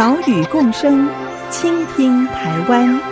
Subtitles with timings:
[0.00, 1.06] 岛屿共生，
[1.50, 3.09] 倾听台湾。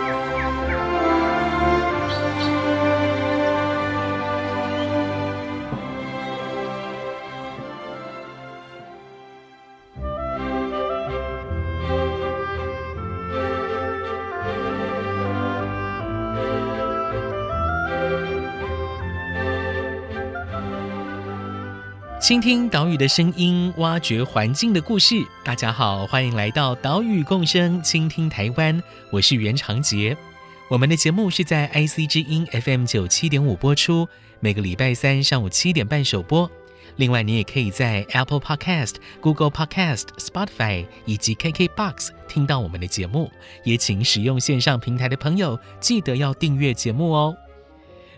[22.29, 25.15] 倾听岛屿的声音，挖掘环境的故事。
[25.43, 28.79] 大家好，欢迎来到岛屿共生，倾听台湾。
[29.09, 30.15] 我是袁长杰。
[30.67, 34.07] 我们的节目是在 IC 之音 FM 九七点五播出，
[34.41, 36.47] 每个礼拜三上午七点半首播。
[36.97, 43.31] 另外，你也可以在 Apple Podcast、Google Podcast、Spotify 以及 KKBox 听到我们的节目。
[43.63, 47.35] 也请使用线上平台的朋友记得要订阅节目哦。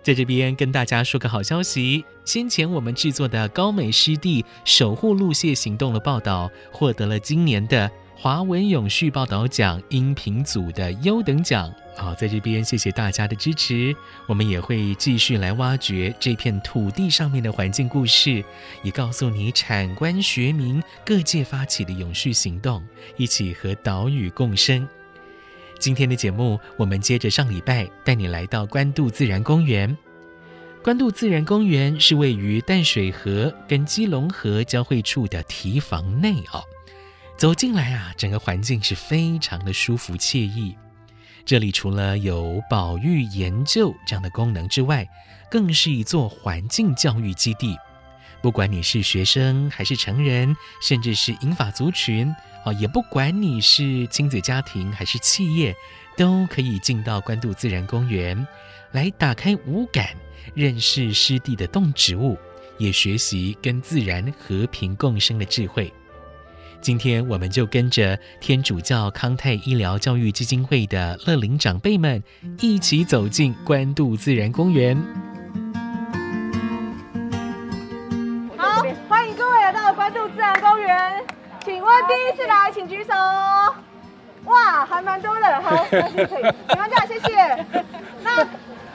[0.04, 11.72] 在这边跟大家说个好消息，先前我们制作的高美湿地守护陆蟹行动的报道，获得了今年的华文永续报道奖音频组的优等奖。
[11.96, 18.44] 好，在这边谢谢大家的支持，我们也会继续来挖掘这片土地上面的环境故事，
[18.82, 22.82] 也告诉你产官学民各界发起的永续行动，
[23.18, 24.88] 一起和岛屿共生。
[25.82, 29.98] 今天的节目，我们接着上礼拜带你来到关渡自然公园。
[30.84, 36.62] 关渡自然公园是位于淡水河跟基隆河交汇处的堤防内哦。
[37.36, 40.78] 走进来啊，整个环境是非常的舒服惬意。
[41.46, 45.10] 这里除了有保育研究这样的功能之外，
[45.50, 47.76] 更是一座环境教育基地。
[48.40, 52.32] 不管你是学生还是成人，甚至是英法族群。
[52.64, 55.76] 哦，也不管你是亲子家庭还是企业，
[56.16, 58.46] 都可以进到关渡自然公园，
[58.92, 60.10] 来打开五感，
[60.54, 62.38] 认识湿地的动植物，
[62.78, 65.92] 也学习跟自然和平共生的智慧。
[66.82, 72.24] 今天，我们就跟着天主教康泰医疗教育基金会的乐龄长辈们，
[72.60, 74.96] 一起走进关渡自然公园。
[78.56, 81.24] 好，欢迎各位来到关渡自然公园。
[81.64, 83.14] 请问第一次来，请举手。
[84.46, 86.28] 哇，还蛮多的，好，可以，
[86.68, 87.66] 请放假，谢谢。
[88.24, 88.44] 那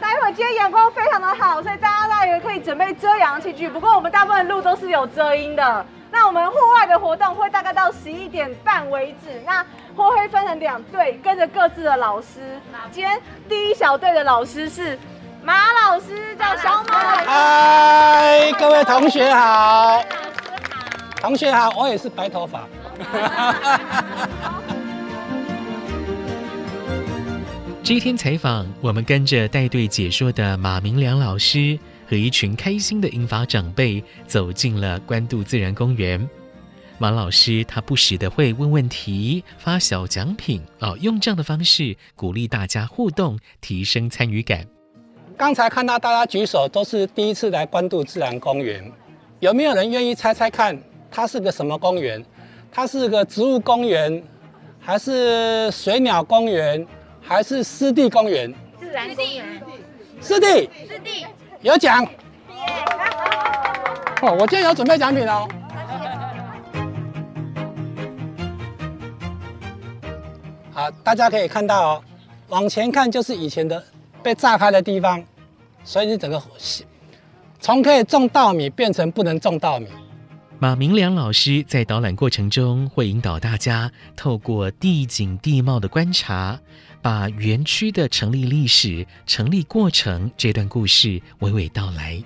[0.00, 3.68] 待会儿今天阳光非常的好，所以大家大家也可以准备遮阳器具。
[3.68, 5.86] 不过我们大部分路都是有遮阴的。
[6.10, 9.40] 那我们户外的活动会大概到十一点半为止。
[9.46, 12.60] 那会分成两队，跟着各自的老师。
[12.90, 14.98] 今天第一小队的老师是
[15.42, 16.98] 马老师，叫小马。
[17.24, 20.02] 嗨，各位同学好。
[21.20, 22.68] 同学好，我也是白头发。
[27.82, 31.78] 这一天采访，我们跟着带队解说的马明良老师
[32.08, 36.28] 和一群开心的英法长辈走进了关渡自然公园。
[36.98, 44.66] 马老师他不时的会问问题、发小奖品哦，用这样的方式鼓励大家互动，提升参与感。
[45.36, 48.90] 刚才看到大家举手，都是第一次来关渡自然公园，
[49.40, 50.76] 有没有人愿意猜猜看？
[51.16, 52.22] 它是个什么公园？
[52.70, 54.22] 它是个植物公园，
[54.78, 56.86] 还是水鸟公园，
[57.22, 58.54] 还是湿地公园？
[58.78, 59.62] 自然公园。
[60.20, 60.68] 湿地。
[60.86, 61.26] 湿地。
[61.62, 62.06] 有奖。
[64.20, 65.48] 哦，我今天有准备奖品哦。
[70.70, 72.02] 好，大家可以看到哦，
[72.48, 73.82] 往前看就是以前的
[74.22, 75.24] 被炸开的地方，
[75.82, 76.42] 所以你整个
[77.58, 79.88] 从可以种稻米变成不能种稻米。
[80.58, 86.58] 马明良老师在导览过程中会引导大家透过地景地貌的观察，
[87.02, 92.22] 把园区的成立历史、成立过程这段故事娓娓道来。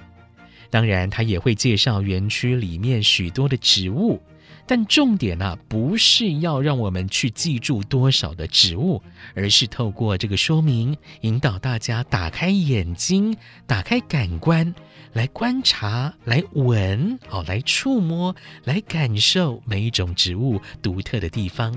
[0.71, 4.23] 当然，他也会介绍园区里面许多的植物，
[4.65, 9.03] 但重点呢、啊，不是要让我们去记住多少的植物，
[9.35, 13.37] 而是透过这个说明，引导大家打开眼睛，
[13.67, 14.73] 打开感官。
[15.15, 18.35] 来观察，来闻，哦，来触摸，
[18.65, 21.77] 来感受每一种植物独特的地方。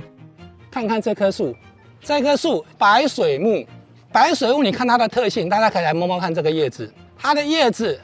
[0.69, 1.55] 看看这棵树，
[1.99, 3.65] 这棵树白水木，
[4.11, 7.99] 白水木，你看它的特性，大家可以来摸摸看这个叶子，它的叶子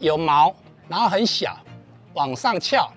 [0.00, 0.52] 有毛，
[0.88, 1.56] 然后很小，
[2.14, 2.92] 往上翘。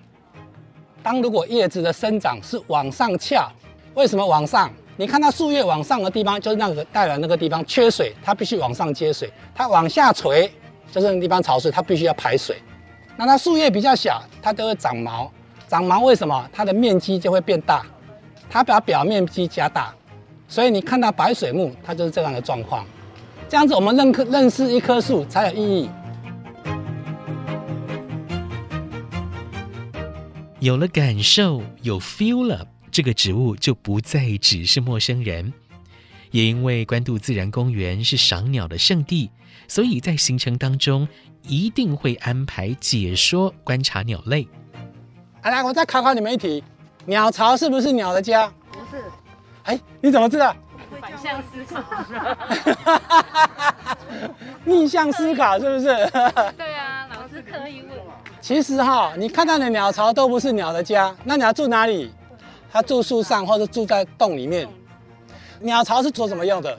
[1.00, 3.48] 当如果叶子的生长是往上翘，
[3.94, 4.68] 为什么往上？
[4.96, 10.52] 你看它树叶往上的地方，就是那个代表那个地方缺水，它必须往上接水；它往下垂，
[10.90, 12.56] 就是地方潮湿，它必须要排水。
[13.16, 15.30] 那它树叶比较小，它都会长毛。
[15.68, 16.48] 长毛为什么？
[16.52, 17.84] 它的面积就会变大，
[18.48, 19.94] 它把表面积加大，
[20.48, 22.86] 所以你看到白水木，它就是这样的状况。
[23.48, 25.90] 这样子我们认认识一棵树才有意义。
[30.60, 35.52] 有了感受，有 feel 了，这个植物就不再只是陌生人。
[36.30, 39.30] 也因为关渡自然公园是赏鸟的圣地，
[39.68, 41.06] 所以在行程当中
[41.42, 44.48] 一定会安排解说、观察鸟类。
[45.42, 46.64] 来来，我再考考你们一题：
[47.06, 48.50] 鸟巢是不是鸟的家？
[48.72, 49.04] 不是。
[49.64, 50.56] 哎，你怎么知道？
[51.00, 51.82] 反向思考。
[54.64, 55.84] 逆向思考是不是？
[56.56, 57.90] 对啊，老师可以问。
[58.40, 62.12] 其实哈，你看到的鸟巢都不是鸟的家，那鸟住哪里？
[62.70, 64.68] 它住树上或者住在洞里面。
[65.60, 66.78] 鸟巢是做什么用的？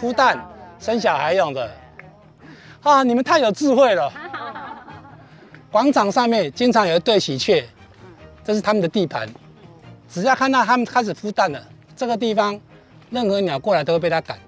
[0.00, 0.38] 孵蛋、
[0.86, 1.68] 生小孩用的。
[2.84, 4.08] 啊，你们太有智慧了。
[5.72, 7.66] 广场上面经常有一对喜鹊，
[8.44, 9.28] 这是他们的地盘。
[10.08, 11.60] 只要看到他们开始孵蛋了，
[11.96, 12.58] 这个地方
[13.10, 14.38] 任何鸟过来都会被它赶。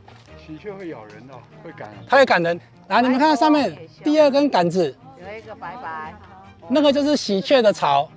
[0.46, 1.88] 喜鹊会咬人哦，会赶。
[2.08, 2.61] 它会赶人。
[2.87, 6.14] 来，你们看到上面第二根杆子，有一个白白，
[6.69, 8.08] 那个就是喜鹊的巢。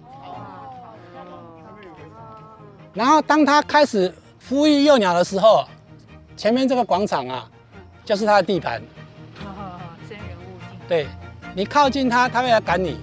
[2.93, 4.13] 然后当它开始
[4.47, 5.65] 孵育幼鸟的时候，
[6.37, 7.49] 前面这个广场啊，
[8.03, 8.81] 就是它的地盘。
[10.07, 10.79] 生人勿近。
[10.87, 11.07] 对。
[11.53, 12.97] 你靠近它，它会来赶你。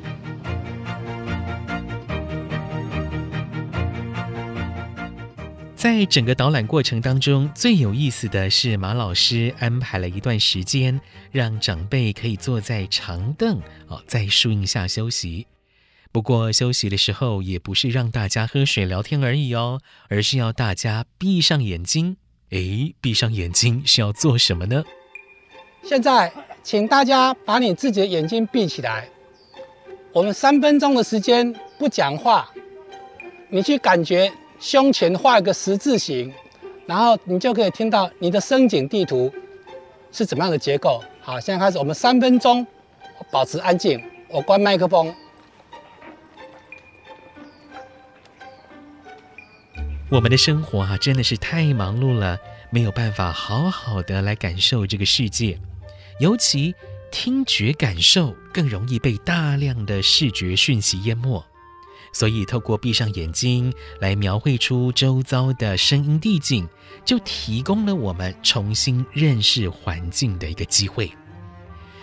[5.77, 10.99] 在整个导览过程当中，最有意思的是马老师安排了一段时间，
[11.31, 15.47] 让长辈可以坐在长凳哦，在树荫下休息。
[16.11, 22.17] 不过休息的时候也不是让大家喝水聊天而已哦，而是要大家闭上眼睛。
[22.51, 24.85] 诶，闭上眼睛是要做什么呢？
[25.83, 26.33] 现在。
[26.61, 29.09] 请大家把你自己的眼睛闭起来，
[30.13, 32.51] 我们三分钟的时间不讲话，
[33.49, 34.31] 你去感觉
[34.61, 36.31] 胸前画一个十字形，
[36.85, 39.33] 然后你就可以听到你的深景地图
[40.13, 41.03] 是怎么样的结构。
[41.23, 42.67] 好，现在开始，我们三分钟
[43.31, 43.99] 保持安静，
[44.29, 45.15] 我关麦克风。
[50.11, 52.39] 我们的生活啊，真的是太忙碌了，
[52.71, 55.61] 没有办法好好的来感受这个世界。
[56.19, 56.75] 尤其
[57.11, 61.45] 听觉感受更容易被大量的视觉讯息淹没，
[62.11, 63.71] 所以透过闭上眼睛
[64.01, 66.67] 来描绘出周遭的声音地景，
[67.05, 71.13] 就提供了我们重新认识环境的一个机会。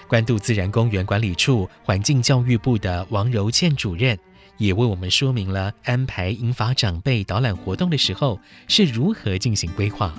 [0.07, 4.18] 关渡自然公园管理处环境教育部的王柔倩主任
[4.57, 10.13] 也为我们说明了安排银发长辈导览活动的时候是如何进行规划。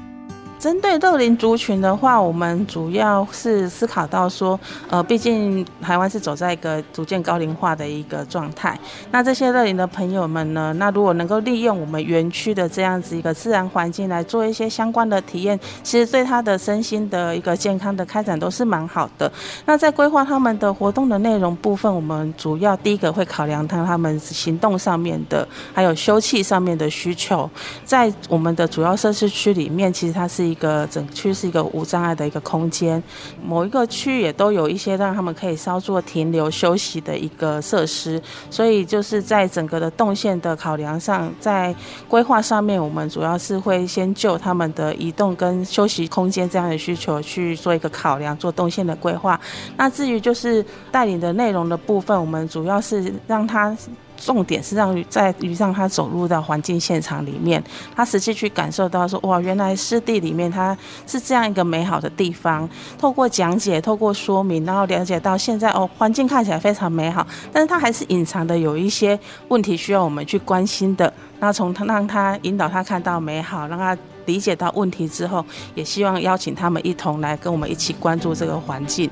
[0.59, 4.59] 针对乐龄族群的话，我们主要是思考到说，
[4.89, 8.79] 呃，毕竟台湾是走在一个逐渐高龄化的一个状态。
[9.11, 19.31] 那这些乐龄的朋友们呢，那如果能够利用我们园区的这样子一个自然环境来做一些相关的体验，其实对他的身心的一个健康的开展都是蛮好的。
[19.67, 27.49] 那在规划他们的活动的内容部分，我们主要第一个会考量他他们行动上面的，还有休憩上面的需求。
[27.85, 30.46] 在我们的主要设施区里面，其实它是。
[30.47, 33.03] 一个整区是一个无障碍的一个空间，
[33.45, 41.75] 某一个区也都有一些让他们可以稍作停留休息的一个设施，所以就是在整个的动线的考量上，在
[42.09, 49.39] 规划上面，我们主要是会先就他们的移动跟休息空间这样的需求去做一个考量，做动线的规划。
[49.77, 53.77] 那至于就是带领的内容的部分，我们主要是让他。
[54.17, 57.63] 重点是让在于让他走入到环境现场里面，
[57.95, 62.69] 他实际去感受到说，哇，原来湿地里面它是这样一个美好的地方。
[62.99, 69.19] 透过讲解，透过说明，然后了解到现在哦，环境看起来非常美好，但是它还是隐藏的有一些
[69.49, 71.13] 问题需要我们去关心的。
[71.39, 75.45] 那从他让他引导他看到美好，让他理解到问题之后，
[75.75, 79.11] 也希望邀请他们一同来跟我们一起关注这个环境。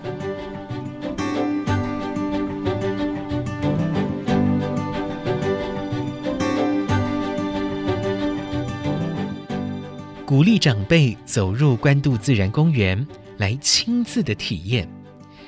[10.35, 14.89] 鼓励长辈走入关渡自然公园来亲自的体验，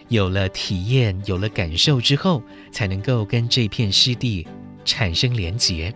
[0.06, 2.40] 有了体验，有了感受之后，
[2.70, 4.46] 才能够跟这片湿地
[4.84, 5.92] 产生连结，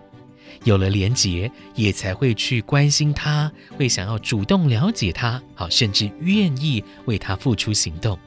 [0.65, 8.19] 有了连结，也才会去关心它，会想要主动了解它，好，甚至愿意为它付出行动。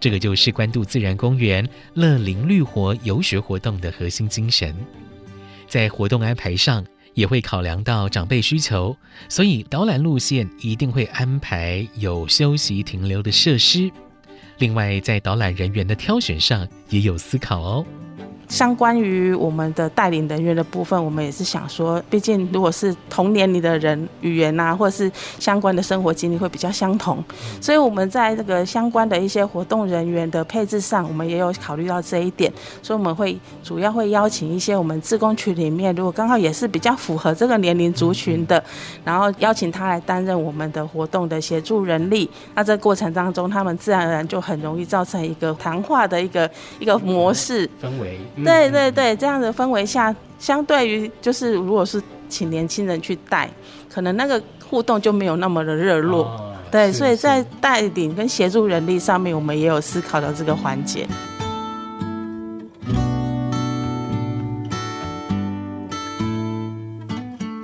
[0.00, 4.74] 这个就是关渡自然公园乐林绿活游学活动的核心精神，
[5.68, 6.84] 在活动安排上。
[7.14, 8.96] 也会考量到长辈需求，
[9.28, 13.90] 所以导览路线一定会安排有休息停留的设施。
[14.58, 17.86] 另外，在导览人员的挑选上也有思考哦。
[18.48, 27.24] 相关于我们的带领人员的部分，我们也是想说，毕竟如果是同年龄的人，语言啊，或者是相关的生活经历会比较相同，
[27.60, 38.62] 所以我们在这个相关的一些活动人员的配置上，我们也有考虑到这一点，所以我们会主要会邀请一些我们自工群里面，如果刚好也是比较符合这个年龄族群的，
[39.02, 47.66] 然后邀请他来担任我们的活动的协助人力，那这个过程当中，他们自然而然就很容易造成一个谈话的一个一个模式。
[47.80, 48.18] 氛围。
[48.44, 53.48] 对对对，这样的氛围下，相对于就是如果是请年轻人去带，
[53.88, 56.24] 可能那个互动就没有那么的热络。
[56.24, 61.06] 哦、对，所以在带领跟协助人力上面，我们也有思考到这个环节。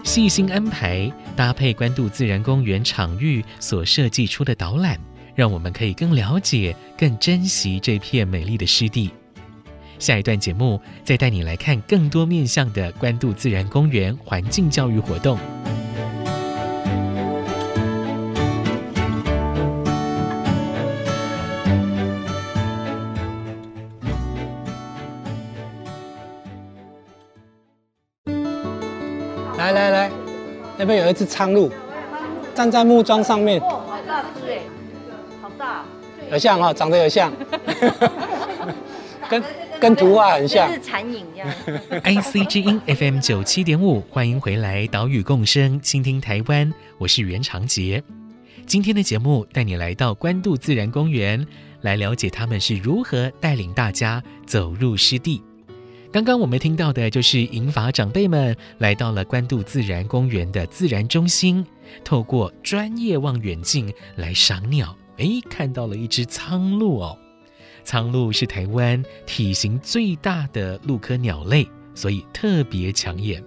[0.04, 4.98] 细心安排，搭配关渡自然公园场域所设计出的导览，
[5.34, 9.10] 让我们可以更了解、更珍惜这片美丽的湿地。
[9.98, 15.36] 下一段节目，再带你来看更多面向的关渡自然公园环境教育活动。
[29.56, 30.10] 来来来，
[30.78, 31.70] 那边有一只苍鹭，
[32.54, 33.60] 站在木桩上面。
[33.60, 34.60] 哦，好大只哎，
[35.42, 35.84] 好大。
[36.30, 37.32] 有像哈，长得有像。
[39.28, 39.42] 跟。
[39.80, 41.48] 跟图画很像，是残影一样。
[42.02, 48.02] IC 之音 FM 九七点五，欢迎回来，岛屿共生，倾听台湾，我是袁长杰。
[48.66, 51.46] 今天的节目带你来到关渡自然公园，
[51.82, 55.40] 来了解他们是如何带领大家走入湿地。
[56.10, 61.64] 刚刚我们听到的就是银发长辈们来到了关渡自然公园的自然中心，
[62.04, 67.16] 透过专业望远镜来赏鸟，诶，看到了一只苍鹭哦。
[67.88, 73.42] 苍鹭是台湾体型最大的鹭科鸟类，所以特别抢眼。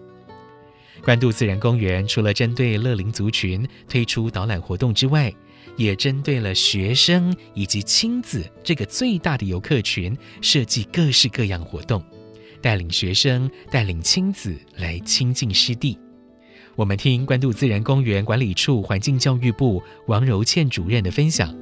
[1.04, 5.32] 关渡自然公园除了针对乐龄族群推出导览活动之外，
[5.78, 12.04] 也针对了学生以及亲子这个最大的游客群，设计各式各样活动，
[12.64, 15.96] 带领学生、带领亲子来亲近湿地。
[16.76, 21.56] 我们听关渡自然公园管理处环境教育部王柔倩主任的分享。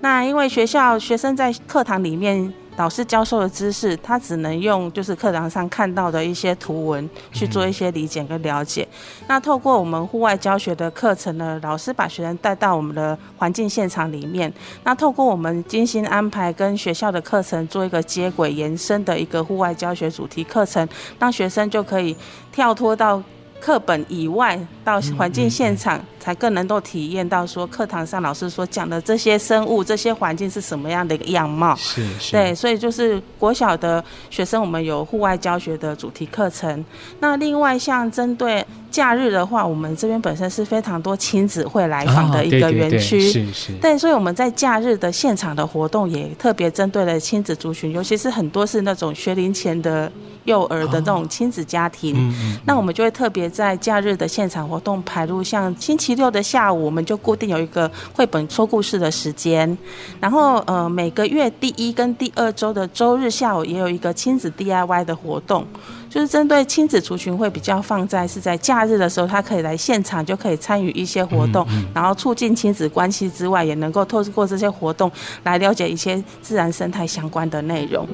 [0.00, 8.86] 那因为学校学生在课堂里面，老师教授的知识，他只能用就是课堂上看到的一些图文去做一些理解跟了解。
[9.26, 14.52] 那透过我们户外教学的课程呢，老师把学生带到我们的环境现场里面，
[14.84, 20.86] 那透过我们精心安排跟学校的课程做一个接轨延伸的一个户外教学主题课程，
[21.18, 22.14] 让学生就可以
[22.52, 23.20] 跳脱到
[23.58, 25.98] 课本以外，到环境现场。
[26.26, 31.72] 才更能够体验到说课堂上老师所讲的这些生物、这些环境是什么样的一个样貌。
[31.76, 32.32] 是是。
[32.32, 36.84] 对，所以就是国小的学生，我们有户外教学的主题课程。
[37.20, 43.20] 那另外像针对假日的话，我们这边本身是非常多亲子会来访的一个园区。
[43.20, 43.72] 是是。
[43.74, 50.10] 对，所以我们在假日的现场的活动也特别针对了亲子族群，尤其是很多是那种学龄前的
[50.42, 52.16] 幼儿的这种亲子家庭。
[52.16, 52.34] 哦。
[52.64, 59.78] 那我们就会特别在假日的现场活动排入像星期六的下午，我们就固定有一个绘本说故事的时间，
[60.18, 65.64] 然后呃每个月第一跟第二周的周日下午也有一个亲子 DIY 的活动，
[66.10, 75.10] 就是针对亲子族群会比较放在是在假日的时候，他可以来现场就可以参与一些活动，然后促进亲子关系之外，也能够透过这些活动
[75.44, 78.08] 来了解一些自然生态相关的内容。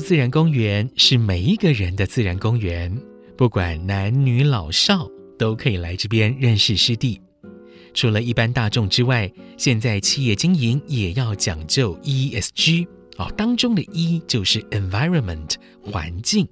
[0.00, 2.94] 自然公园是每一个人的自然公园，
[3.36, 7.20] 不管男女老少都可以来这边认识湿地。
[7.94, 12.86] 除了一般大众之外，现在企业经营也要讲究 ESG
[13.16, 16.46] 哦，当中的 E 就是 environment 环境，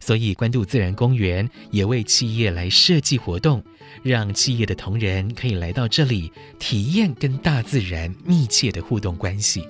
[0.00, 3.64] 所以关渡自然公园也为企业来设计活动，
[4.02, 9.66] 让企业的同仁可以来到这里体验跟大自然密切的互动关系。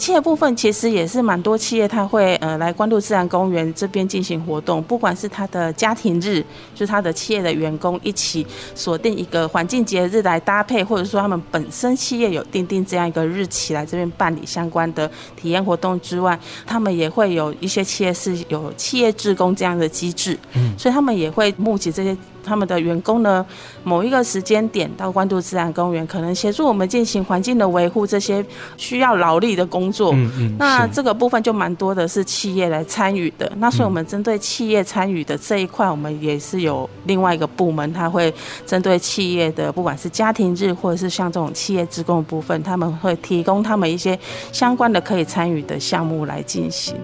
[0.00, 6.42] 企业部分其实也是蛮多企业，他会呃来关渡自然公园这边进行活动，不管是他的家庭日，
[6.74, 23.44] 就是他的企业的员工一起锁定一个环境节日来搭配，或者说他们本身企业有订定这样一个日期来这边办理相关的体验活动之外，他们也会有一些企业是有企业志工这样的机制，嗯，所以他们也会募集这些他们的员工呢，
[23.84, 28.44] 某一个时间点到关渡自然公园，可能协助我们进行环境的维护，这些
[28.76, 30.12] 需要劳力的工作。
[30.14, 30.56] 嗯嗯。
[30.58, 33.50] 那这个部分就蛮多的是企业来参与的。
[33.56, 38.32] 那所以我们针对企业参与的这一块，我们也是有另外一个部门，他会
[38.66, 44.18] 针对企业的，不管是家庭日或者是像这种企业职工的部分，他们会提供他们一些
[44.52, 46.96] 相关的可以参与的项目来进行。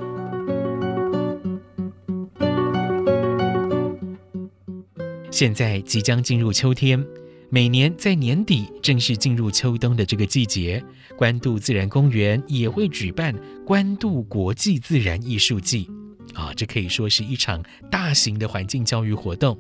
[5.37, 7.07] 现在即将进入秋天，
[7.51, 10.83] 每年在年底正式进入秋冬的这个季节，
[11.15, 15.91] 关渡自然公园也会举办关渡国际自然艺术季，
[16.33, 19.59] 啊，这可以说是一场大型的环境教育活动，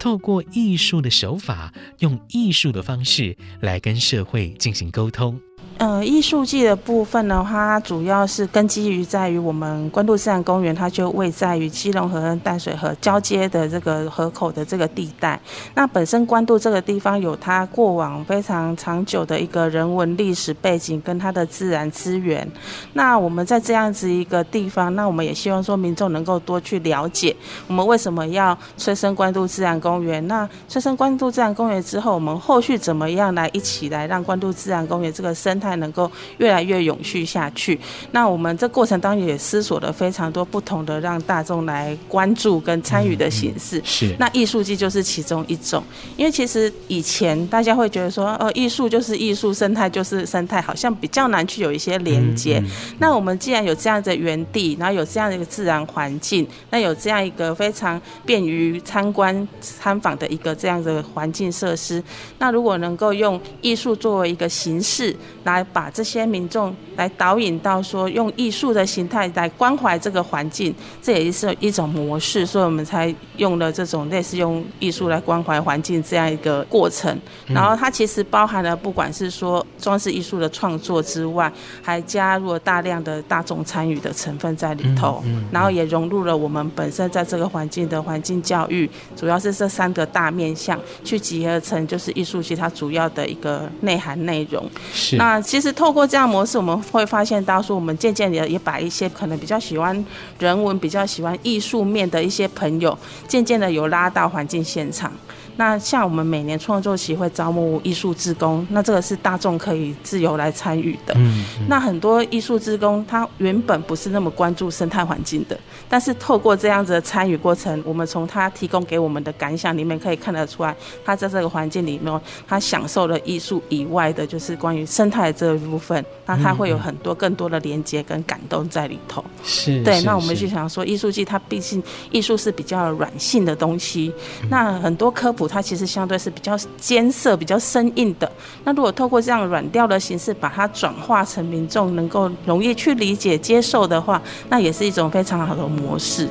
[0.00, 5.40] 透过艺术的手法，用艺术的方式来跟社会进行沟通。
[5.76, 15.38] 呃，艺术季的部分呢，它主要是根基于在于我们关渡自然公园，它就位在于基隆河跟淡水河交接的这个河口的这个地带。
[15.74, 22.48] 那本身关渡这个地方有它过往非常长久的一个人文历史背景跟它的自然资源。
[22.92, 27.34] 那我们在这样子一个地方，那我们也希望说民众能够多去了解
[27.66, 30.26] 我们为什么要催生关渡自然公园。
[30.28, 37.78] 那催生关渡自然公园之后，我们后续怎么样来一起来让关渡自然公园这个生态能够越来越永续下去。
[38.12, 43.80] 那我们这过程当中也思索了非常多不同的让大众来关注跟参与的形式。
[43.84, 44.14] 是。
[44.18, 45.82] 那艺术季就是其中一种。
[46.16, 52.62] 因为其实以前大家会觉得说，呃，艺术就是艺术，生态就是生态，好像比较难去有一些连接。
[52.98, 62.02] 那我们既然有这样的园地，然后有这样的一个自然环境，那有这样一个非常便于参观参访的一个这样的环境设施，
[62.38, 65.53] 那如果能够用艺术作为一个形式来。
[65.54, 77.16] 来把这些民众来导引到说，用艺术的形态来关怀这个环境，这也是一种模式，所以我们才用了这种类似用艺术来关怀环境这样一个过程。
[77.46, 94.68] 然后它其实包含了不管是说装饰艺术的创作之外，还加入了大量的大众参与的成分在里头，然后也融入了我们本身在这个环境的环境教育，主要是这三个大面向去集合成就是艺术季它主要的一个内涵内容。
[94.92, 95.43] 是那。
[95.44, 100.04] 其实透过这样模式，我们会发现到说，我们渐渐的也把一些可能比较喜欢
[100.38, 102.96] 人文、比较喜欢艺术面的一些朋友，
[103.28, 105.12] 渐渐的有拉到环境现场。
[105.56, 111.14] 那像我们每年创作期会招募艺术志工，那这个是大众可以自由来参与的。
[111.16, 115.56] 嗯，那很多艺术志工他原本不是那么关注生态环境的，
[115.88, 129.24] 但是透过这样子的参与过程，我们从他提供给我们的感想里面可以看得出来，他在这个环境里面，他享受了艺术以外的，就是关于生态这一部分，那他会有很多更多的连接跟感动在里头。
[129.44, 130.02] 是，对。
[130.02, 134.12] 那我们就想说，艺术季它毕竟艺术是比较软性的东西，
[134.50, 135.43] 那很多科普。
[135.46, 138.30] 它其实相对是比较艰涩、比较生硬的。
[138.64, 146.28] 那如果透过这样软调的形式，把它转化成民众能够容易去理解、接受的话，那也是一种非常好的模式。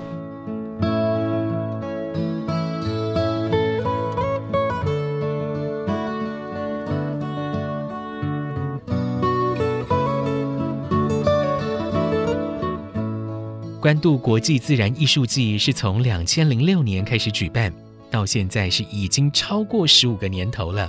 [13.80, 17.70] 关渡国际自然艺术季是从两千零六年开始举办。
[18.14, 20.88] 到现在是已经超过十五个年头了，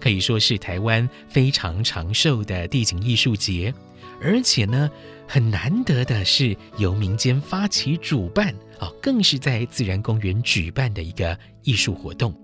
[0.00, 3.72] 可以说是台湾非常长寿的地景艺术节，
[4.20, 4.90] 而且呢，
[5.28, 12.34] 很难得的是由民间发起主办啊，更是在自然公园举办的一个艺术活动。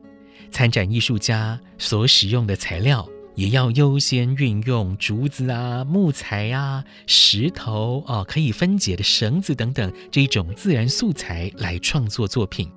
[0.52, 12.70] 参展艺术家所使用的材料也要优先运用竹子啊、木材啊、石头啊、可以分解的绳子等等这种自然素材来创作作品。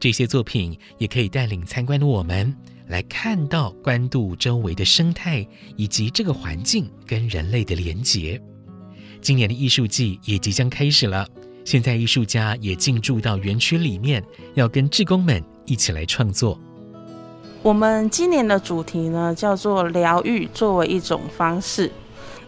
[0.00, 2.56] 这些作品也可以带领参观的我们
[2.88, 8.40] 来看到关渡周围的生态以及这个环境跟人类的连结。
[9.20, 11.28] 今年的艺术季也即将开始了，
[11.66, 16.58] 现在艺术家也进驻到园区里面，要跟志工们一起来创作。
[17.62, 21.92] 我们今年的主题呢，叫做疗愈作为一种方式。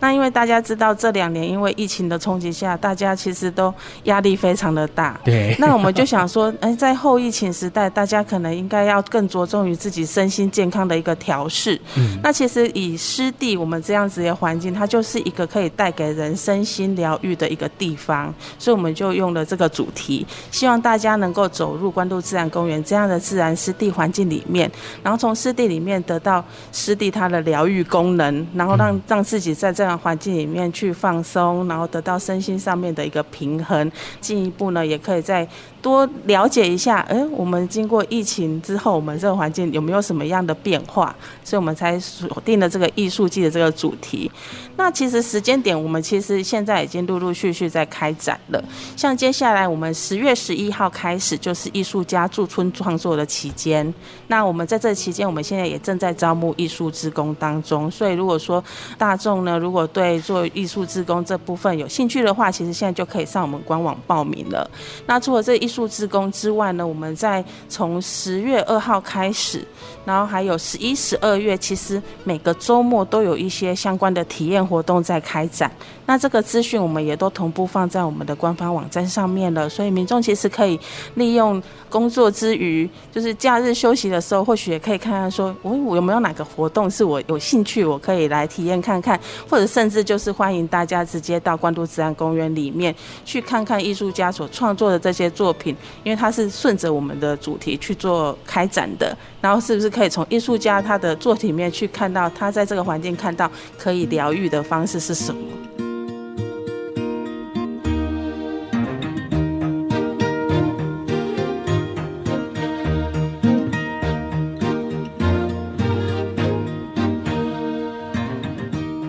[0.03, 3.73] 那因为大家知道这两年因为疫情的冲击下，大家其实都
[4.05, 5.17] 压力非常的大。
[5.23, 5.55] 对。
[5.61, 11.81] 那我们就想说，哎，在后疫情时代，大家可能应该要更着重于自己身心健康的一个调试。
[11.95, 12.19] 嗯。
[12.21, 24.69] 那其实以湿地我们这样子的环境，它就是一个可以带给人身心疗愈的一个地方，所以我们就用了这个主题，希望大家能够走入关渡自然公园这样的自然湿地环境里面，
[25.01, 29.92] 然后从湿地里面得到湿地它的疗愈功能，然后让让自己在这样。
[29.97, 33.91] 环境里面去放松，然后得到身心上面的一个平衡。
[34.21, 35.47] 进一步呢，也可以再
[35.81, 41.15] 多了解一下，哎，我们经过疫情之后，我们这个环境有没有什么样的变化？
[41.43, 44.31] 所以我们才锁定了这个艺术季的这个主题。
[44.77, 48.63] 那其实时间点，我们其实现在已经陆陆续续在开展了。
[48.97, 53.93] 像接下来我们十月十一号开始，就是艺术家驻村创作的期间。
[54.29, 57.91] 那我们在这期间，我们现在也正在招募艺术职工当中。
[57.91, 58.63] 所以如果说
[58.97, 64.71] 大众呢，如果对做艺术志工这部分有兴趣的话，其实现在就可以上我们官网报名了。
[65.07, 69.67] 那除了这艺术志工之外呢，我们在从十月二号开始，
[70.05, 75.71] 然后还有十一、十二月，其实每个周末都有一些相关的体验活动在开展。
[76.05, 80.79] 那这个资讯我们也都同步放在我们的官方网站上面了，所以民众其实可以
[81.15, 105.41] 利用工作之余，就是假日休息的时候，或许也可以看看说，我我有没有哪个活动是我有兴趣，我可以来体验看看，或者甚至就是欢迎大家直接到关渡自然公园里面去看看艺术家所创作的这些作品，因为它是顺着我们的主题去做开展的，然后是不是可以从艺术家他的作品里面去看到他在这个环境看到可以疗愈的方式是什么？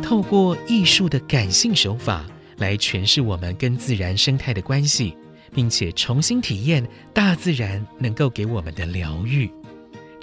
[0.02, 2.26] 透过艺术的感性手法
[2.58, 5.16] 来诠释我们跟自然生态的关系，
[5.54, 9.50] 并且重新体验大自然能够给我们的疗愈。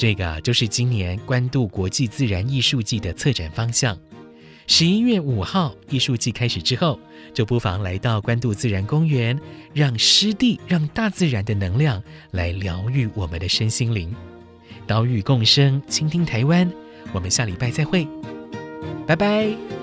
[0.00, 3.94] 这个就是今年关渡国际自然艺术季的策展方向。
[4.66, 6.98] 十一月五号艺术季开始之后，
[7.34, 9.38] 就不妨来到关渡自然公园，
[9.74, 14.10] 让湿地、让大自然的能量来疗愈我们的身心灵。
[14.86, 16.72] 岛屿共生，倾听台湾。
[17.12, 18.08] 我们下礼拜再会，
[19.06, 19.79] 拜拜。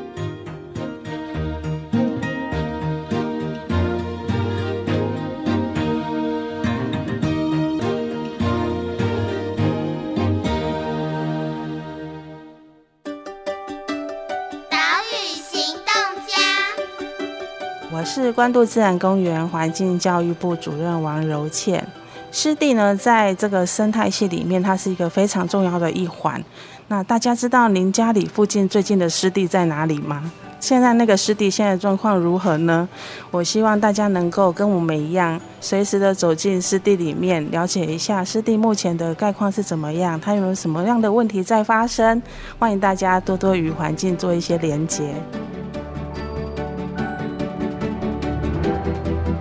[18.24, 21.86] 是关渡自然公园环境教育部主任王柔倩。
[22.32, 26.44] 湿地呢，在这个生态系里面，它是一个非常重要的一环。
[26.88, 30.32] 那大家知道您家里附近最近的湿地在哪里吗？
[30.60, 32.90] 现在那个湿地现在状况如何呢？
[33.30, 42.20] 我希望大家能够跟我们一样，随时的走进湿地里面，了解一下湿地目前的概况是怎么样，它有没有什么样的问题在发生。
[42.58, 45.14] 欢迎大家多多与环境做一些连接。